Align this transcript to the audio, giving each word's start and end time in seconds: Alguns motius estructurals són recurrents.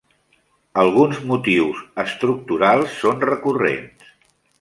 Alguns 0.83 1.19
motius 1.31 1.81
estructurals 2.03 2.95
són 3.03 3.21
recurrents. 3.27 4.09